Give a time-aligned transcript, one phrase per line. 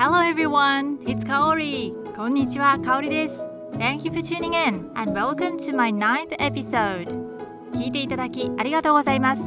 [0.00, 1.92] Hello everyone, it's Kaori.
[2.16, 3.34] こんにちは、かおりです。
[3.72, 7.06] Thank you for tuning in and welcome to my ninth episode.
[7.74, 9.42] 聞いていただきありがとうございます。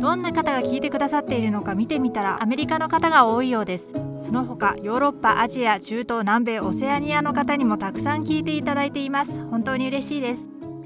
[0.00, 3.92] どんな方が聞いてくださっているのか見てみたらアメリカの方が多いようです。
[4.18, 9.30] その他ヨーロッパ、アジア、中東、南米、オセアニアの方にもたくさん聞いていただいています。
[9.50, 10.40] 本当に嬉しいです。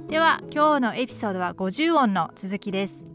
[0.08, 3.06] では今日のエピソードは50音の続きです。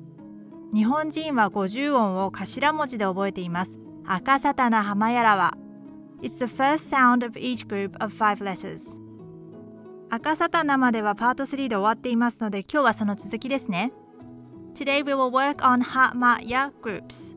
[0.74, 3.83] 日本人は50音を頭文字で覚えています。
[4.07, 5.55] 赤サタナハマヤラは
[6.23, 8.81] It's the first sound of each group of five letters
[10.11, 13.93] 赤サタナまではパート3で終わっていますので今日はその続きですね
[14.75, 17.37] Today we will work on Ha Ma Ya groups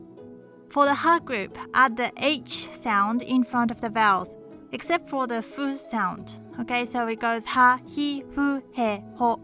[0.70, 4.36] For the Ha group, add the H sound in front of the vowels
[4.72, 9.38] except for the Fu sound Okay, so it goes Ha, Hi, Fu, He, Ho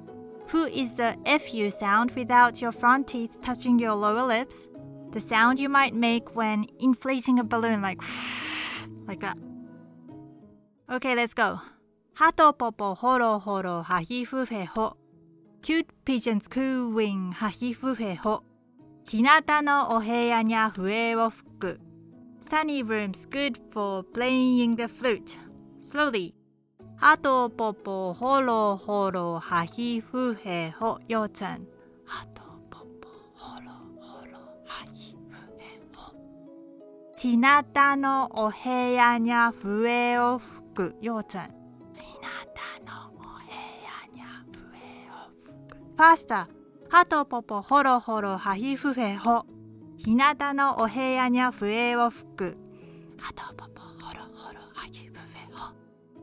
[0.47, 4.69] Fu is the FU sound without your front teeth touching your lower lips
[5.14, 8.02] the sound you might make when inflating a balloon, like
[9.08, 9.38] like that.
[10.92, 11.62] Okay, let's go.
[12.16, 14.98] Hato popo horo horo hahi fufe ho.
[15.62, 18.44] Cute pigeons cooing hahi fufe ho.
[19.06, 21.78] Hinata no oheya nya fue wo fuku.
[22.50, 25.38] Sunny rooms good for playing the flute.
[25.82, 26.34] Slowly.
[26.98, 31.66] Hato popo horo horo hahi fufe ho yo-chan.
[37.24, 37.64] 日向
[37.96, 41.46] のお部屋にゃ笛を吹くようちゃん。
[41.46, 41.54] 日向
[42.86, 43.48] のお部
[43.80, 44.60] 屋にゃ笛
[45.10, 45.78] を吹く。
[45.96, 46.50] パスタ
[46.90, 49.46] ハトポポホロホロハヒフフェホ
[49.96, 52.58] 日向のお部屋にゃ笛を吹く。
[53.22, 55.74] ハトポポホロホロハヒフフェホ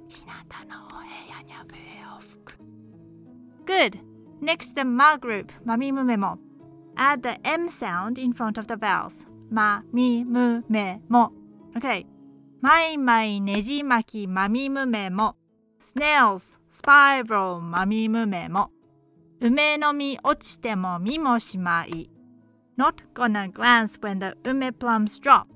[0.06, 0.32] 日向
[0.68, 2.58] のお部屋にゃ笛を吹く。
[3.64, 4.00] Good!
[4.42, 5.46] Next the ma group.
[5.64, 6.36] マミムメモ。
[6.94, 11.32] Add the M sound in front of the vowels まみむめも。
[11.74, 12.06] OK
[12.60, 15.36] まいまいねじ巻きまみむめも。
[15.82, 18.70] Snails spiral まみむめも。
[19.40, 22.10] 梅の実落ちても見もしまい。
[22.78, 25.46] Not gonna glance when the 梅 plums drop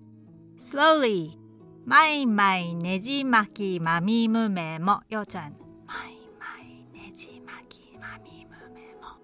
[0.58, 1.38] slowly
[1.86, 5.02] まいまいねじ巻きまみむめも。
[5.08, 5.52] ようちゃん
[5.86, 9.20] まいまいねじ巻きまみむめも。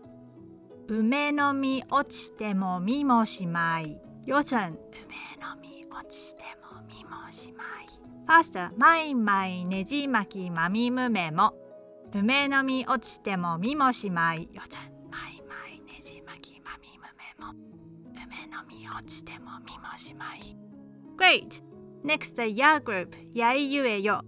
[0.87, 4.09] 梅の実落ちても見もしまい。
[4.26, 4.78] ようちゃん梅
[5.40, 7.68] の実落ちてもみもしまい
[8.28, 11.53] パスタマイマイねじ巻きまみむめも
[12.14, 17.53] 梅の実落ちてもみもしまいようちゃんマイマイねじ巻きまみむめも
[18.12, 20.58] 梅の実落ちてもみもしまい
[21.18, 21.64] Great!
[22.03, 24.22] Next the ya group やいゆえよ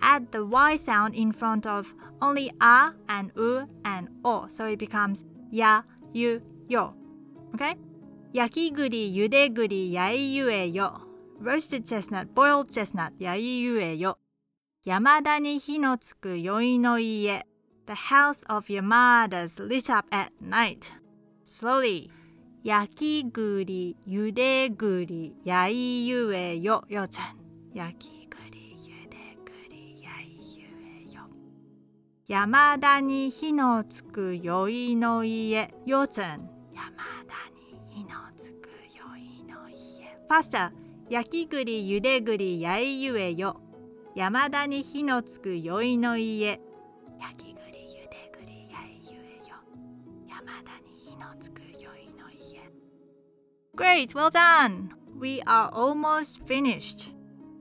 [0.00, 1.86] Add the y sound in front of
[2.20, 5.24] only a and u and o so it becomes
[5.54, 5.82] ya,
[6.12, 6.94] you, yo.
[7.54, 7.76] Okay?
[8.31, 11.01] 焼き栗、ゆで栗、やいゆえよ。
[11.41, 14.19] roasted chestnut, boiled chestnut, やいゆえよ。
[14.85, 17.47] 山田に火のつく宵の家。
[17.87, 20.91] The house of Yamada's lit up at night.
[21.47, 22.11] Slowly.
[22.63, 26.85] 焼き栗、ゆで栗、やいゆえよ。
[26.87, 27.39] よちゃん。
[27.73, 30.65] 焼き栗、ゆで栗、やいゆ
[31.09, 31.23] えよ。
[32.27, 35.73] 山田に火のつく宵の家。
[35.87, 36.58] よちゃん。
[38.18, 40.72] 山田に火のつく宵の家パスタ
[41.08, 43.60] 焼き栗ゆで栗やいゆえよ
[44.16, 46.60] 山田に火のつく宵の家
[47.20, 49.54] 焼き栗ゆで栗やいゆえよ
[50.28, 52.68] 山田に火のつく宵の家
[53.76, 54.90] Great, well done!
[55.16, 57.12] We are almost finished.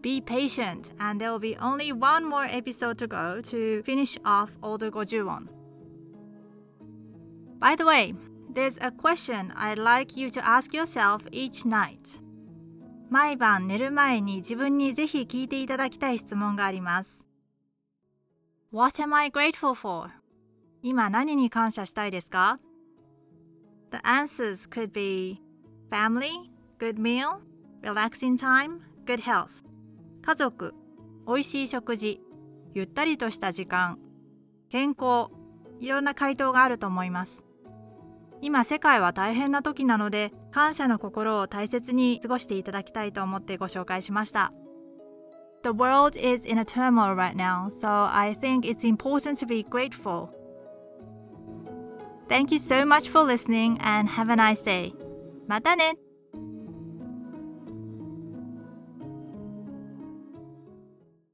[0.01, 4.49] Be patient, and there will be only one more episode to go to finish off
[4.61, 5.21] all the 50
[7.59, 8.13] By the way,
[8.52, 12.20] There's a question I'd like you to ask yourself each night.
[13.10, 17.22] 毎晩寝る前に自分にぜひ聞いていただきたい質問があります。
[18.70, 20.10] What am I grateful for?
[20.82, 22.58] 今何に感謝したいですか
[23.90, 25.42] ?The answers could be
[25.90, 27.38] family, good meal,
[27.82, 29.62] relaxing time, good health.
[30.22, 30.74] 家族、
[31.26, 32.20] 美味しい食事、
[32.74, 33.98] ゆったりとした時間、
[34.70, 35.30] 健康、
[35.80, 37.47] いろんな回答があると思います。
[38.40, 44.52] 今世界は大変な時なので感謝の心を大切に過ごしていただきたいと思ってご紹介しました。
[45.62, 50.28] The world is in a turmoil right now, so I think it's important to be grateful.
[52.28, 54.94] Thank you so much for listening and have a nice day.
[55.48, 55.96] またね